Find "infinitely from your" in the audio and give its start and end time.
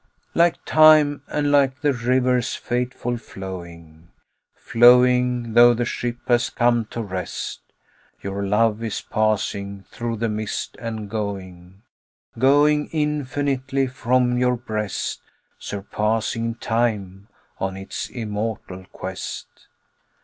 12.87-14.55